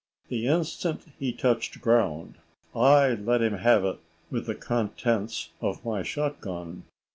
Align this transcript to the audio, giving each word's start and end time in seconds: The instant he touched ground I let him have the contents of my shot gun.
The 0.29 0.47
instant 0.47 1.01
he 1.19 1.31
touched 1.31 1.79
ground 1.79 2.39
I 2.73 3.13
let 3.13 3.43
him 3.43 3.57
have 3.59 3.99
the 4.31 4.55
contents 4.55 5.51
of 5.61 5.85
my 5.85 6.01
shot 6.01 6.41
gun. 6.41 6.85